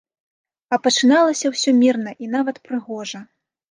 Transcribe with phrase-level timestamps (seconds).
[0.73, 3.27] А пачыналася ўсё мірна і нават прыгожа.